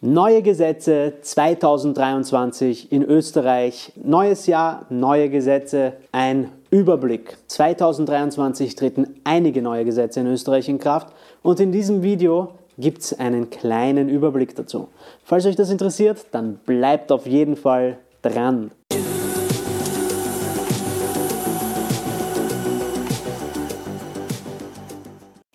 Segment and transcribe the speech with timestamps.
[0.00, 3.92] Neue Gesetze 2023 in Österreich.
[3.96, 5.94] Neues Jahr, neue Gesetze.
[6.12, 7.36] Ein Überblick.
[7.48, 11.08] 2023 treten einige neue Gesetze in Österreich in Kraft
[11.42, 14.86] und in diesem Video gibt es einen kleinen Überblick dazu.
[15.24, 18.70] Falls euch das interessiert, dann bleibt auf jeden Fall dran.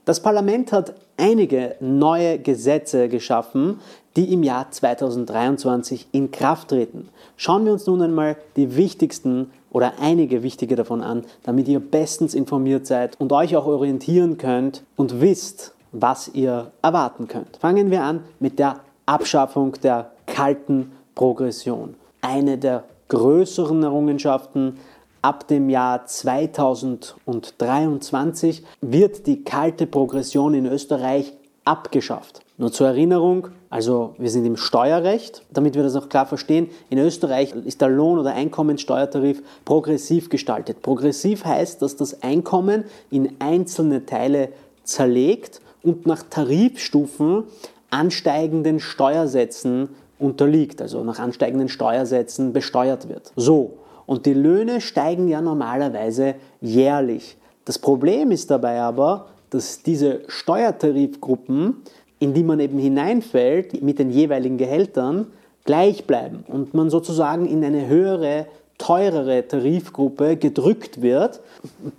[0.06, 3.80] Das Parlament hat einige neue Gesetze geschaffen,
[4.16, 7.10] die im Jahr 2023 in Kraft treten.
[7.38, 12.34] Schauen wir uns nun einmal die wichtigsten oder einige wichtige davon an, damit ihr bestens
[12.34, 17.58] informiert seid und euch auch orientieren könnt und wisst, was ihr erwarten könnt.
[17.58, 21.96] Fangen wir an mit der Abschaffung der kalten Progression.
[22.22, 24.78] Eine der größeren Errungenschaften
[25.24, 31.32] Ab dem Jahr 2023 wird die kalte Progression in Österreich
[31.64, 32.43] abgeschafft.
[32.58, 36.70] Nur zur Erinnerung, also wir sind im Steuerrecht, damit wir das auch klar verstehen.
[36.92, 40.84] In Österreich ist der Lohn- oder Einkommenssteuertarif progressiv gestaltet.
[40.84, 44.50] Progressiv heißt, dass das Einkommen in einzelne Teile
[44.84, 47.46] zerlegt und nach Tarifstufen
[47.90, 53.32] ansteigenden Steuersätzen unterliegt, also nach ansteigenden Steuersätzen besteuert wird.
[53.36, 57.38] So, und die Löhne steigen ja normalerweise jährlich.
[57.66, 61.78] Das Problem ist dabei aber, dass diese Steuertarifgruppen,
[62.24, 65.28] in die man eben hineinfällt, mit den jeweiligen Gehältern,
[65.66, 71.42] gleich bleiben und man sozusagen in eine höhere, teurere Tarifgruppe gedrückt wird,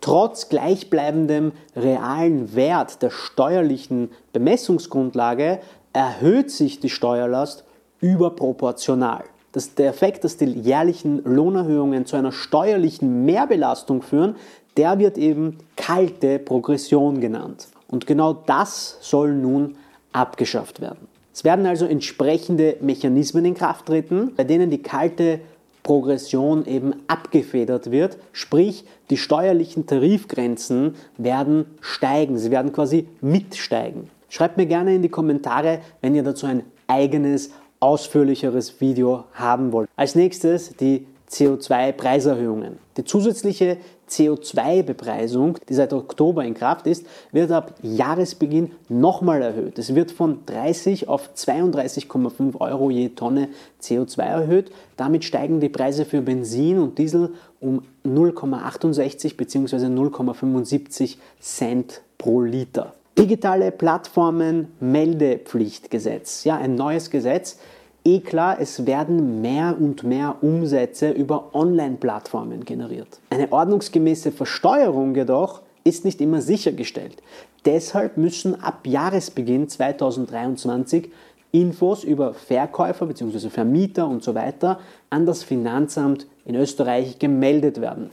[0.00, 5.60] trotz gleichbleibendem realen Wert der steuerlichen Bemessungsgrundlage
[5.92, 7.64] erhöht sich die Steuerlast
[8.00, 14.34] überproportional dass der Effekt, dass die jährlichen Lohnerhöhungen zu einer steuerlichen Mehrbelastung führen,
[14.76, 17.68] der wird eben kalte Progression genannt.
[17.86, 19.76] Und genau das soll nun
[20.14, 21.08] abgeschafft werden.
[21.34, 25.40] Es werden also entsprechende Mechanismen in Kraft treten, bei denen die kalte
[25.82, 34.08] Progression eben abgefedert wird, sprich die steuerlichen Tarifgrenzen werden steigen, sie werden quasi mitsteigen.
[34.30, 39.90] Schreibt mir gerne in die Kommentare, wenn ihr dazu ein eigenes ausführlicheres Video haben wollt.
[39.96, 42.78] Als nächstes die CO2-Preiserhöhungen.
[42.96, 43.76] Die zusätzliche
[44.14, 49.78] CO2-Bepreisung, die seit Oktober in Kraft ist, wird ab Jahresbeginn nochmal erhöht.
[49.78, 53.48] Es wird von 30 auf 32,5 Euro je Tonne
[53.82, 54.70] CO2 erhöht.
[54.96, 59.76] Damit steigen die Preise für Benzin und Diesel um 0,68 bzw.
[59.86, 62.94] 0,75 Cent pro Liter.
[63.18, 66.44] Digitale Plattformen Meldepflichtgesetz.
[66.44, 67.58] Ja, ein neues Gesetz.
[68.06, 73.18] Eh klar, es werden mehr und mehr Umsätze über Online-Plattformen generiert.
[73.30, 77.22] Eine ordnungsgemäße Versteuerung jedoch ist nicht immer sichergestellt.
[77.64, 81.10] Deshalb müssen ab Jahresbeginn 2023
[81.52, 83.48] Infos über Verkäufer bzw.
[83.48, 88.10] Vermieter und so weiter an das Finanzamt in Österreich gemeldet werden.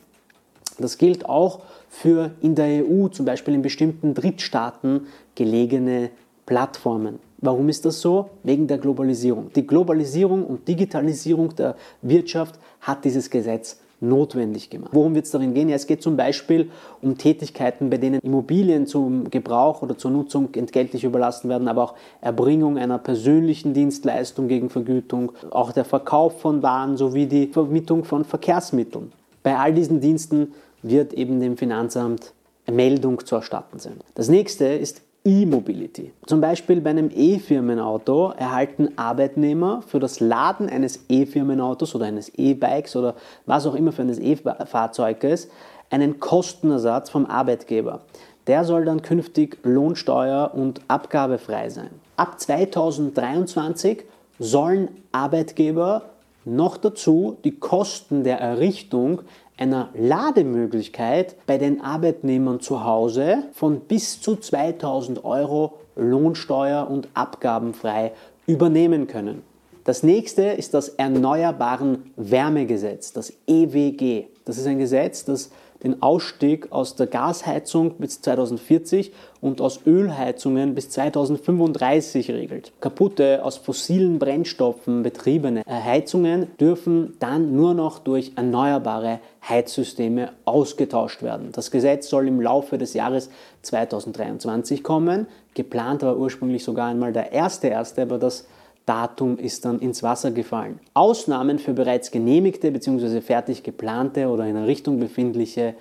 [0.80, 1.60] Das gilt auch
[1.90, 6.12] für in der EU, zum Beispiel in bestimmten Drittstaaten gelegene
[6.46, 7.20] Plattformen.
[7.42, 8.30] Warum ist das so?
[8.44, 9.52] Wegen der Globalisierung.
[9.56, 14.92] Die Globalisierung und Digitalisierung der Wirtschaft hat dieses Gesetz notwendig gemacht.
[14.94, 15.70] Worum wird es darin gehen?
[15.70, 16.70] Ja, es geht zum Beispiel
[17.02, 21.96] um Tätigkeiten, bei denen Immobilien zum Gebrauch oder zur Nutzung entgeltlich überlassen werden, aber auch
[22.20, 28.26] Erbringung einer persönlichen Dienstleistung gegen Vergütung, auch der Verkauf von Waren sowie die Vermietung von
[28.26, 29.12] Verkehrsmitteln.
[29.44, 32.34] Bei all diesen Diensten wird eben dem Finanzamt
[32.72, 34.00] Meldung zu erstatten sein.
[34.16, 36.14] Das nächste ist E-Mobility.
[36.26, 42.96] Zum Beispiel bei einem E-Firmenauto erhalten Arbeitnehmer für das Laden eines E-Firmenautos oder eines E-Bikes
[42.96, 43.16] oder
[43.46, 45.50] was auch immer für eines E-Fahrzeuges
[45.92, 48.02] einen Kostenersatz vom Arbeitgeber.
[48.48, 51.92] Der soll dann künftig lohnsteuer- und abgabefrei sein.
[52.18, 54.04] Ab 2023
[54.40, 56.11] sollen Arbeitgeber
[56.46, 59.22] noch dazu die Kosten der Errichtung
[59.58, 68.14] einer Lademöglichkeit bei den Arbeitnehmern zu Hause von bis zu 2000 Euro Lohnsteuer und abgabenfrei
[68.48, 69.44] übernehmen können.
[69.84, 74.26] Das nächste ist das Erneuerbaren Wärmegesetz, das EWG.
[74.46, 75.52] Das ist ein Gesetz, das
[75.84, 79.12] den Ausstieg aus der Gasheizung bis 2040
[79.42, 82.72] und aus Ölheizungen bis 2035 regelt.
[82.82, 91.50] Kaputte aus fossilen Brennstoffen betriebene Heizungen dürfen dann nur noch durch erneuerbare Heizsysteme ausgetauscht werden.
[91.52, 93.30] Das Gesetz soll im Laufe des Jahres
[93.64, 95.28] 2023 kommen.
[95.56, 98.46] Geplant war ursprünglich sogar einmal der erste erste, aber das
[98.86, 100.80] Datum ist dann ins Wasser gefallen.
[100.94, 103.22] Ausnahmen für bereits genehmigte bzw.
[103.22, 105.76] fertig geplante oder in Errichtung befindliche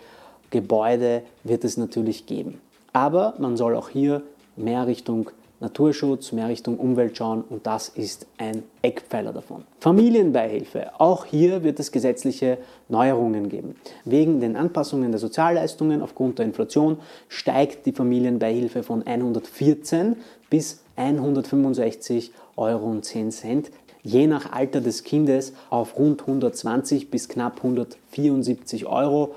[0.50, 2.60] Gebäude wird es natürlich geben.
[2.92, 4.22] Aber man soll auch hier
[4.56, 5.30] mehr Richtung
[5.60, 9.64] Naturschutz, mehr Richtung Umwelt schauen und das ist ein Eckpfeiler davon.
[9.80, 10.98] Familienbeihilfe.
[10.98, 12.56] Auch hier wird es gesetzliche
[12.88, 13.76] Neuerungen geben.
[14.06, 16.96] Wegen den Anpassungen der Sozialleistungen aufgrund der Inflation
[17.28, 20.16] steigt die Familienbeihilfe von 114
[20.48, 23.70] bis 165 Euro und 10 Cent
[24.02, 29.34] je nach Alter des Kindes auf rund 120 bis knapp 174 Euro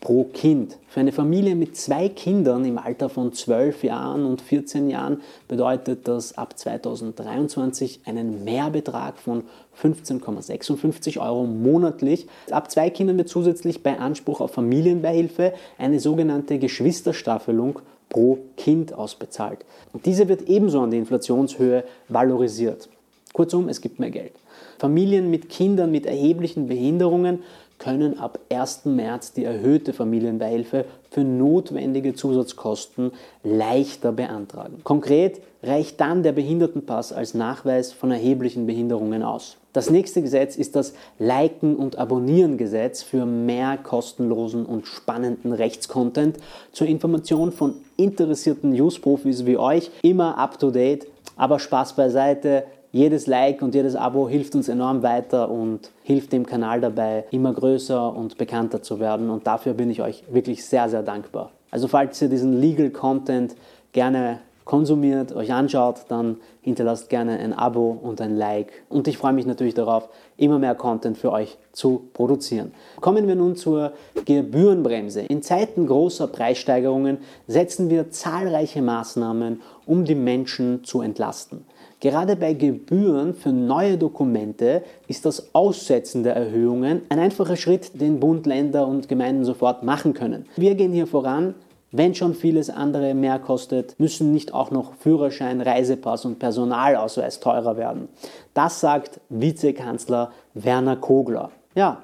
[0.00, 0.78] pro Kind.
[0.88, 6.06] Für eine Familie mit zwei Kindern im Alter von 12 Jahren und 14 Jahren bedeutet
[6.06, 9.44] das ab 2023 einen Mehrbetrag von
[9.82, 12.26] 15,56 Euro monatlich.
[12.50, 19.64] Ab zwei Kindern wird zusätzlich bei Anspruch auf Familienbeihilfe eine sogenannte Geschwisterstaffelung pro Kind ausbezahlt.
[19.92, 22.88] Und diese wird ebenso an die Inflationshöhe valorisiert.
[23.32, 24.32] Kurzum, es gibt mehr Geld.
[24.78, 27.42] Familien mit Kindern mit erheblichen Behinderungen
[27.78, 28.86] können ab 1.
[28.86, 33.12] März die erhöhte Familienbeihilfe für notwendige Zusatzkosten
[33.42, 34.80] leichter beantragen.
[34.84, 39.58] Konkret reicht dann der Behindertenpass als Nachweis von erheblichen Behinderungen aus.
[39.76, 46.38] Das nächste Gesetz ist das Liken- und Abonnieren-Gesetz für mehr kostenlosen und spannenden Rechtscontent
[46.72, 49.90] zur Information von interessierten News-Profis wie euch.
[50.00, 51.06] Immer up-to-date,
[51.36, 56.46] aber Spaß beiseite jedes Like und jedes Abo hilft uns enorm weiter und hilft dem
[56.46, 59.28] Kanal dabei, immer größer und bekannter zu werden.
[59.28, 61.50] Und dafür bin ich euch wirklich sehr, sehr dankbar.
[61.70, 63.54] Also falls ihr diesen Legal Content
[63.92, 68.72] gerne konsumiert, euch anschaut, dann hinterlasst gerne ein Abo und ein Like.
[68.90, 72.72] Und ich freue mich natürlich darauf, immer mehr Content für euch zu produzieren.
[73.00, 73.92] Kommen wir nun zur
[74.26, 75.22] Gebührenbremse.
[75.22, 81.64] In Zeiten großer Preissteigerungen setzen wir zahlreiche Maßnahmen, um die Menschen zu entlasten.
[82.00, 88.20] Gerade bei Gebühren für neue Dokumente ist das Aussetzen der Erhöhungen ein einfacher Schritt, den
[88.20, 90.44] Bund, Länder und Gemeinden sofort machen können.
[90.56, 91.54] Wir gehen hier voran.
[91.92, 97.76] Wenn schon vieles andere mehr kostet, müssen nicht auch noch Führerschein, Reisepass und Personalausweis teurer
[97.76, 98.08] werden.
[98.54, 101.50] Das sagt Vizekanzler Werner Kogler.
[101.74, 102.02] Ja,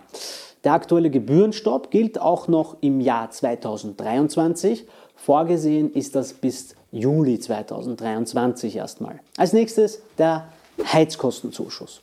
[0.64, 4.86] der aktuelle Gebührenstopp gilt auch noch im Jahr 2023.
[5.16, 9.18] Vorgesehen ist das bis Juli 2023 erstmal.
[9.36, 10.46] Als nächstes der
[10.92, 12.02] Heizkostenzuschuss.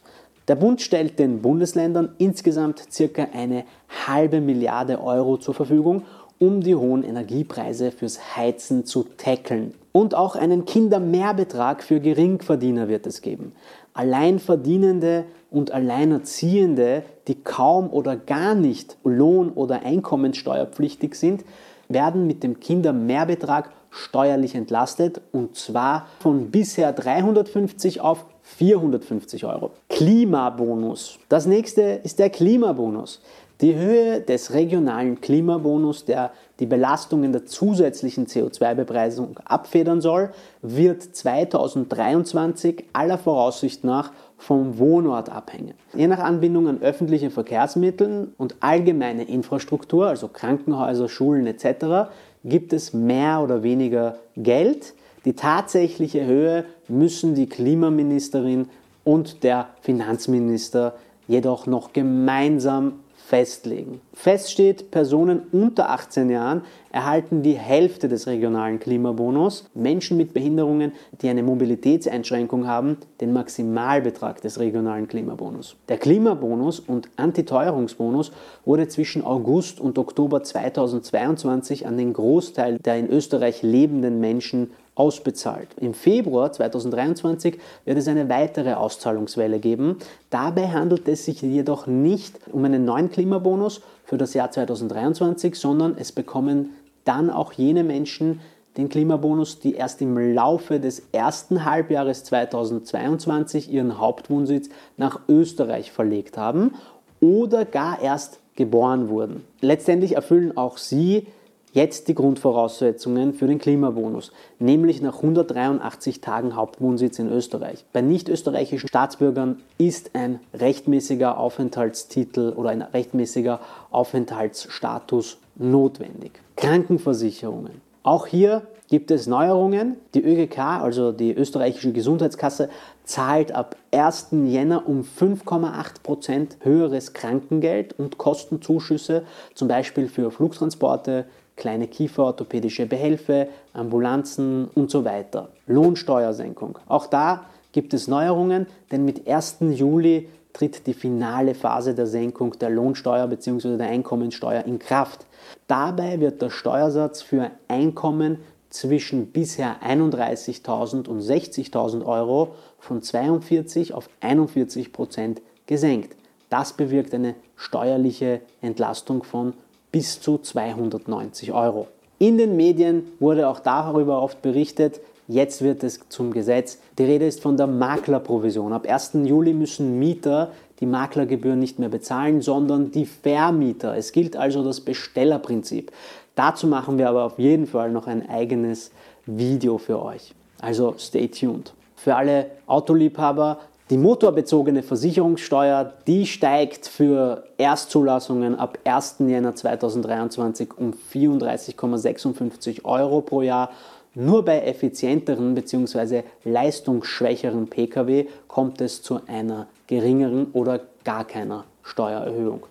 [0.49, 3.65] Der Bund stellt den Bundesländern insgesamt circa eine
[4.07, 6.03] halbe Milliarde Euro zur Verfügung,
[6.39, 9.73] um die hohen Energiepreise fürs Heizen zu tackeln.
[9.91, 13.53] Und auch einen Kindermehrbetrag für Geringverdiener wird es geben.
[13.93, 21.43] Alleinverdienende und Alleinerziehende, die kaum oder gar nicht lohn- oder einkommenssteuerpflichtig sind,
[21.89, 29.71] werden mit dem Kindermehrbetrag steuerlich entlastet und zwar von bisher 350 auf 450 Euro.
[29.89, 31.19] Klimabonus.
[31.27, 33.21] Das nächste ist der Klimabonus.
[33.61, 40.29] Die Höhe des regionalen Klimabonus, der die Belastungen der zusätzlichen CO2-Bepreisung abfedern soll,
[40.61, 45.73] wird 2023 aller Voraussicht nach vom Wohnort abhängen.
[45.93, 52.09] Je nach Anbindung an öffentliche Verkehrsmittel und allgemeine Infrastruktur, also Krankenhäuser, Schulen etc.,
[52.45, 54.93] gibt es mehr oder weniger Geld.
[55.25, 58.69] Die tatsächliche Höhe müssen die Klimaministerin
[59.03, 60.93] und der Finanzminister
[61.27, 62.93] jedoch noch gemeinsam
[63.29, 64.01] festlegen.
[64.11, 70.93] Fest steht, Personen unter 18 Jahren erhalten die Hälfte des regionalen Klimabonus, Menschen mit Behinderungen,
[71.21, 75.75] die eine Mobilitätseinschränkung haben, den Maximalbetrag des regionalen Klimabonus.
[75.89, 78.31] Der Klimabonus und Antiteuerungsbonus
[78.65, 85.69] wurde zwischen August und Oktober 2022 an den Großteil der in Österreich lebenden Menschen ausbezahlt.
[85.79, 89.97] Im Februar 2023 wird es eine weitere Auszahlungswelle geben.
[90.29, 95.95] Dabei handelt es sich jedoch nicht um einen neuen Klimabonus für das Jahr 2023, sondern
[95.97, 96.71] es bekommen
[97.05, 98.41] dann auch jene Menschen
[98.75, 106.37] den Klimabonus, die erst im Laufe des ersten Halbjahres 2022 ihren Hauptwohnsitz nach Österreich verlegt
[106.37, 106.75] haben
[107.21, 109.45] oder gar erst geboren wurden.
[109.61, 111.27] Letztendlich erfüllen auch sie
[111.73, 117.85] jetzt die Grundvoraussetzungen für den Klimabonus, nämlich nach 183 Tagen Hauptwohnsitz in Österreich.
[117.93, 123.59] Bei nicht-österreichischen Staatsbürgern ist ein rechtmäßiger Aufenthaltstitel oder ein rechtmäßiger
[123.91, 126.31] Aufenthaltsstatus notwendig.
[126.55, 127.81] Krankenversicherungen.
[128.03, 129.97] Auch hier gibt es Neuerungen.
[130.13, 132.69] Die ÖGK, also die österreichische Gesundheitskasse,
[133.03, 134.29] zahlt ab 1.
[134.45, 139.23] Jänner um 5,8% höheres Krankengeld und Kostenzuschüsse,
[139.53, 141.25] zum Beispiel für Flugtransporte,
[141.59, 145.49] kleine Kieferorthopädische Behelfe, Ambulanzen und so weiter.
[145.67, 146.79] Lohnsteuersenkung.
[146.87, 149.57] Auch da gibt es Neuerungen, denn mit 1.
[149.59, 153.77] Juli tritt die finale Phase der Senkung der Lohnsteuer bzw.
[153.77, 155.25] der Einkommensteuer in Kraft.
[155.67, 158.39] Dabei wird der Steuersatz für Einkommen
[158.69, 166.15] zwischen bisher 31.000 und 60.000 Euro von 42 auf 41 Prozent gesenkt.
[166.49, 169.53] Das bewirkt eine steuerliche Entlastung von
[169.91, 171.87] bis zu 290 Euro.
[172.17, 176.79] In den Medien wurde auch darüber oft berichtet, jetzt wird es zum Gesetz.
[176.97, 178.73] Die Rede ist von der Maklerprovision.
[178.73, 179.11] Ab 1.
[179.23, 183.95] Juli müssen Mieter die Maklergebühren nicht mehr bezahlen, sondern die Vermieter.
[183.95, 185.91] Es gilt also das Bestellerprinzip.
[186.35, 188.91] Dazu machen wir aber auf jeden Fall noch ein eigenes
[189.25, 190.33] Video für euch.
[190.61, 191.73] Also stay tuned.
[191.95, 199.15] Für alle Autoliebhaber, die motorbezogene Versicherungssteuer, die steigt für Erstzulassungen ab 1.
[199.19, 203.71] Jänner 2023 um 34,56 Euro pro Jahr.
[204.13, 206.23] Nur bei effizienteren bzw.
[206.43, 212.65] leistungsschwächeren Pkw kommt es zu einer geringeren oder gar keiner Steuererhöhung.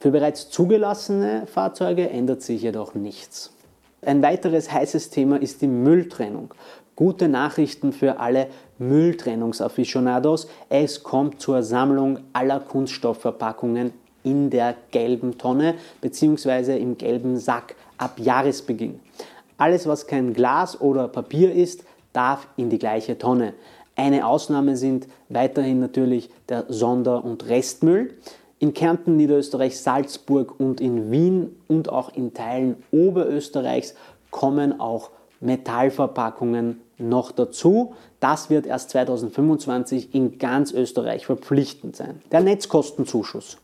[0.00, 3.52] Für bereits zugelassene Fahrzeuge ändert sich jedoch nichts.
[4.00, 6.54] Ein weiteres heißes Thema ist die Mülltrennung.
[6.98, 10.48] Gute Nachrichten für alle Mülltrennungsaficionados.
[10.68, 13.92] Es kommt zur Sammlung aller Kunststoffverpackungen
[14.24, 16.76] in der gelben Tonne bzw.
[16.76, 18.98] im gelben Sack ab Jahresbeginn.
[19.58, 23.54] Alles, was kein Glas oder Papier ist, darf in die gleiche Tonne.
[23.94, 28.14] Eine Ausnahme sind weiterhin natürlich der Sonder- und Restmüll.
[28.58, 33.94] In Kärnten, Niederösterreich, Salzburg und in Wien und auch in Teilen Oberösterreichs
[34.32, 37.94] kommen auch Metallverpackungen noch dazu.
[38.20, 42.22] Das wird erst 2025 in ganz Österreich verpflichtend sein.
[42.32, 43.58] Der Netzkostenzuschuss.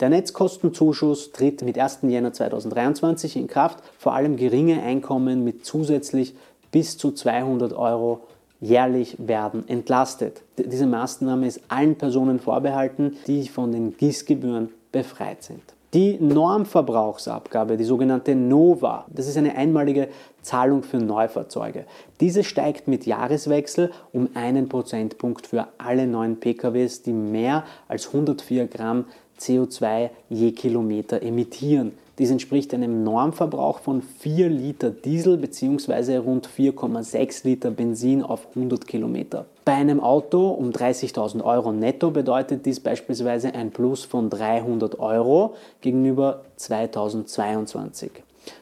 [0.00, 2.00] Der Netzkostenzuschuss tritt mit 1.
[2.02, 3.82] Jänner 2023 in Kraft.
[3.98, 6.34] Vor allem geringe Einkommen mit zusätzlich
[6.70, 8.20] bis zu 200 Euro
[8.60, 10.42] jährlich werden entlastet.
[10.58, 15.75] Diese Maßnahme ist allen Personen vorbehalten, die von den GIS-Gebühren befreit sind.
[15.96, 20.08] Die Normverbrauchsabgabe, die sogenannte NOVA, das ist eine einmalige
[20.42, 21.86] Zahlung für Neufahrzeuge.
[22.20, 28.66] Diese steigt mit Jahreswechsel um einen Prozentpunkt für alle neuen PKWs, die mehr als 104
[28.66, 29.06] Gramm
[29.40, 31.92] CO2 je Kilometer emittieren.
[32.18, 36.18] Dies entspricht einem Normverbrauch von 4 Liter Diesel bzw.
[36.18, 39.46] rund 4,6 Liter Benzin auf 100 Kilometer.
[39.66, 45.56] Bei einem Auto um 30.000 Euro netto bedeutet dies beispielsweise ein Plus von 300 Euro
[45.80, 48.12] gegenüber 2022.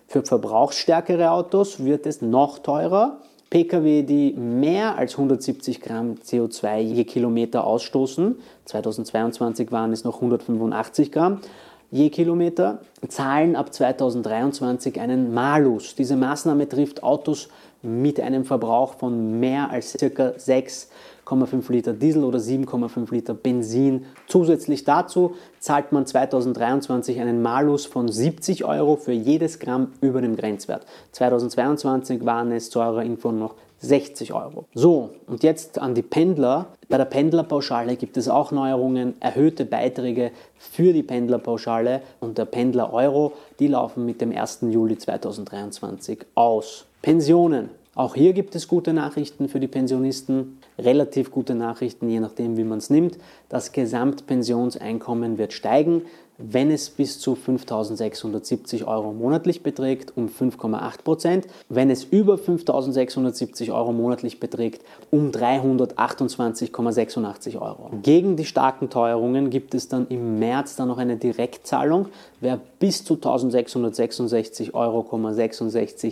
[0.07, 3.19] Für verbrauchsstärkere Autos wird es noch teurer.
[3.51, 11.13] Pkw, die mehr als 170 Gramm CO2 je Kilometer ausstoßen, 2022 waren es noch 185
[11.13, 11.43] Gramm,
[11.91, 15.97] je Kilometer, zahlen ab 2023 einen Malus.
[15.97, 17.51] Diese Maßnahme trifft Autos
[17.85, 20.07] mit einem Verbrauch von mehr als ca.
[20.07, 24.07] 6,5 Liter Diesel oder 7,5 Liter Benzin.
[24.27, 30.37] Zusätzlich dazu zahlt man 2023 einen Malus von 70 Euro für jedes Gramm über dem
[30.37, 30.87] Grenzwert.
[31.13, 34.67] 2022 waren es zu eurer Info noch 60 Euro.
[34.75, 36.67] So, und jetzt an die Pendler.
[36.89, 43.33] Bei der Pendlerpauschale gibt es auch Neuerungen, erhöhte Beiträge für die Pendlerpauschale und der Pendler-Euro,
[43.59, 44.61] die laufen mit dem 1.
[44.63, 46.87] Juli 2023 aus.
[47.05, 47.69] Pensionen.
[47.95, 52.65] Auch hier gibt es gute Nachrichten für die Pensionisten, relativ gute Nachrichten, je nachdem, wie
[52.65, 53.19] man es nimmt.
[53.51, 56.07] Das Gesamtpensionseinkommen wird steigen
[56.39, 61.47] wenn es bis zu 5.670 Euro monatlich beträgt, um 5,8 Prozent.
[61.69, 67.91] Wenn es über 5.670 Euro monatlich beträgt, um 328,86 Euro.
[68.03, 72.09] Gegen die starken Teuerungen gibt es dann im März dann noch eine Direktzahlung.
[72.41, 75.03] Wer bis zu 1.666,66 Euro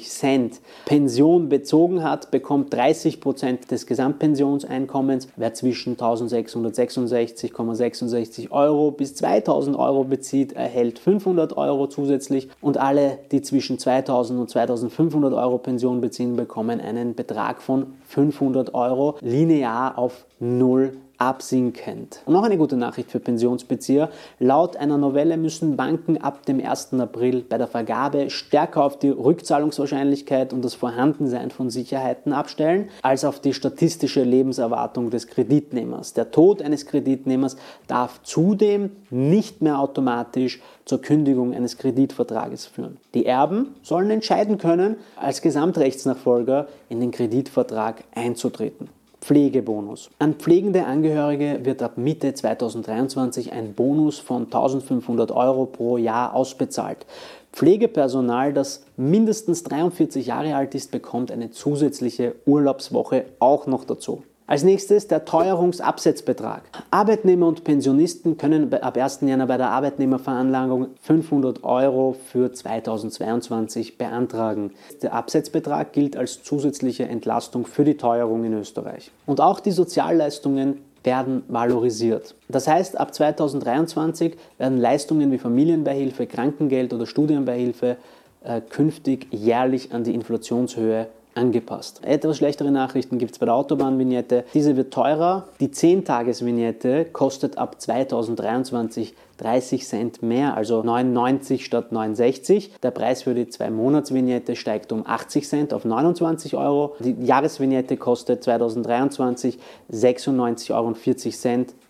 [0.08, 5.28] Cent Pension bezogen hat, bekommt 30 Prozent des Gesamtpensionseinkommens.
[5.36, 13.40] Wer zwischen 1.666,66 Euro bis 2.000 Euro bezieht, erhält 500 Euro zusätzlich und alle, die
[13.40, 20.26] zwischen 2000 und 2500 Euro Pension beziehen, bekommen einen Betrag von 500 Euro linear auf
[20.38, 20.92] 0
[21.22, 22.20] absinkend.
[22.26, 24.10] Und noch eine gute Nachricht für Pensionsbezieher.
[24.40, 26.94] Laut einer Novelle müssen Banken ab dem 1.
[26.94, 33.24] April bei der Vergabe stärker auf die Rückzahlungswahrscheinlichkeit und das Vorhandensein von Sicherheiten abstellen, als
[33.24, 36.12] auf die statistische Lebenserwartung des Kreditnehmers.
[36.12, 42.96] Der Tod eines Kreditnehmers darf zudem nicht mehr automatisch zur Kündigung eines Kreditvertrages führen.
[43.14, 48.88] Die Erben sollen entscheiden können, als Gesamtrechtsnachfolger in den Kreditvertrag einzutreten.
[49.22, 50.10] Pflegebonus.
[50.18, 57.06] An pflegende Angehörige wird ab Mitte 2023 ein Bonus von 1500 Euro pro Jahr ausbezahlt.
[57.52, 64.24] Pflegepersonal, das mindestens 43 Jahre alt ist, bekommt eine zusätzliche Urlaubswoche auch noch dazu.
[64.46, 66.62] Als nächstes der Teuerungsabsetzbetrag.
[66.90, 69.20] Arbeitnehmer und Pensionisten können ab 1.
[69.22, 74.72] Januar bei der Arbeitnehmerveranlagung 500 Euro für 2022 beantragen.
[75.00, 79.12] Der Absetzbetrag gilt als zusätzliche Entlastung für die Teuerung in Österreich.
[79.26, 82.34] Und auch die Sozialleistungen werden valorisiert.
[82.48, 87.96] Das heißt, ab 2023 werden Leistungen wie Familienbeihilfe, Krankengeld oder Studienbeihilfe
[88.44, 92.00] äh, künftig jährlich an die Inflationshöhe angepasst.
[92.04, 94.44] Etwas schlechtere Nachrichten gibt es bei der Autobahnvignette.
[94.54, 95.48] Diese wird teurer.
[95.60, 102.72] Die 10-Tages-Vignette kostet ab 2023 30 Cent mehr, also 99 statt 69.
[102.82, 106.94] Der Preis für die 2-Monats-Vignette steigt um 80 Cent auf 29 Euro.
[107.00, 109.58] Die Jahresvignette kostet 2023
[109.90, 110.94] 96,40 Euro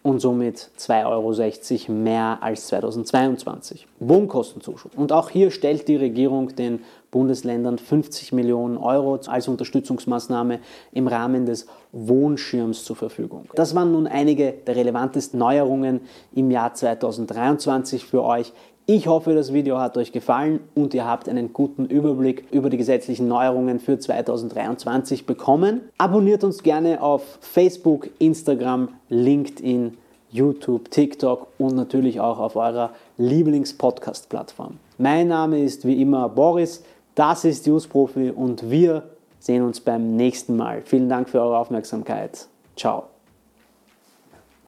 [0.03, 3.87] und somit 2,60 Euro mehr als 2022.
[4.01, 4.93] Wohnkostenzuschuss.
[4.97, 6.81] Und auch hier stellt die Regierung den
[7.13, 10.59] Bundesländern 50 Millionen Euro als Unterstützungsmaßnahme
[10.93, 13.45] im Rahmen des Wohnschirms zur Verfügung.
[13.55, 16.01] Das waren nun einige der relevantesten Neuerungen
[16.35, 18.53] im Jahr 2023 für euch.
[18.87, 22.79] Ich hoffe, das Video hat euch gefallen und ihr habt einen guten Überblick über die
[22.79, 25.83] gesetzlichen Neuerungen für 2023 bekommen.
[25.99, 29.99] Abonniert uns gerne auf Facebook, Instagram, LinkedIn,
[30.31, 34.79] YouTube, TikTok und natürlich auch auf eurer Lieblings-Podcast-Plattform.
[34.97, 36.83] Mein Name ist wie immer Boris,
[37.15, 39.03] das ist Profi und wir
[39.39, 40.83] sehen uns beim nächsten Mal.
[40.85, 42.47] Vielen Dank für eure Aufmerksamkeit.
[42.77, 43.12] Ciao.